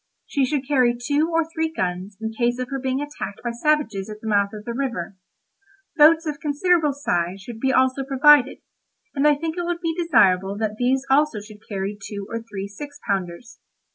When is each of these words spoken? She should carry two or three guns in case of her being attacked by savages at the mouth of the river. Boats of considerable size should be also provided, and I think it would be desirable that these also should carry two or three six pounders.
She 0.25 0.45
should 0.45 0.67
carry 0.67 0.97
two 0.97 1.29
or 1.31 1.45
three 1.47 1.71
guns 1.71 2.17
in 2.19 2.31
case 2.33 2.57
of 2.57 2.69
her 2.71 2.79
being 2.79 3.01
attacked 3.01 3.41
by 3.43 3.51
savages 3.51 4.09
at 4.09 4.19
the 4.19 4.27
mouth 4.27 4.49
of 4.51 4.65
the 4.65 4.73
river. 4.73 5.15
Boats 5.95 6.25
of 6.25 6.39
considerable 6.39 6.91
size 6.91 7.39
should 7.39 7.59
be 7.59 7.71
also 7.71 8.03
provided, 8.03 8.63
and 9.13 9.27
I 9.27 9.35
think 9.35 9.57
it 9.57 9.63
would 9.63 9.79
be 9.79 9.93
desirable 9.93 10.57
that 10.57 10.77
these 10.79 11.05
also 11.11 11.39
should 11.39 11.67
carry 11.69 11.95
two 12.03 12.25
or 12.31 12.41
three 12.41 12.67
six 12.67 12.99
pounders. 13.07 13.59